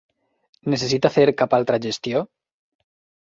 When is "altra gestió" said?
1.59-2.23